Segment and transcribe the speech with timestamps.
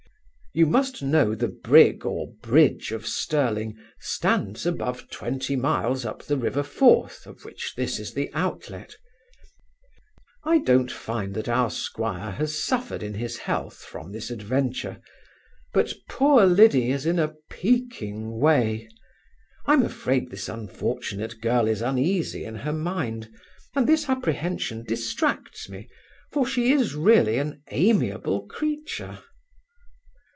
[0.53, 6.35] You must know the brig, or bridge of Stirling, stands above twenty miles up the
[6.35, 8.97] river Forth, of which this is the outlet
[10.43, 14.99] I don't find that our 'squire has suffered in his health from this adventure;
[15.71, 18.89] but poor Liddy is in a peaking way
[19.65, 23.31] I'm afraid this unfortunate girl is uneasy in her mind;
[23.73, 25.87] and this apprehension distracts me,
[26.29, 29.19] for she is really an amiable creature.